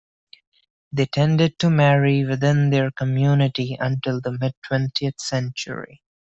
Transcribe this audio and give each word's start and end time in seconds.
They 0.91 1.05
tended 1.05 1.59
to 1.59 1.69
marry 1.69 2.25
within 2.25 2.71
their 2.71 2.89
community 2.89 3.77
until 3.79 4.19
the 4.19 4.31
mid-twentieth 4.31 5.19
century. 5.21 6.01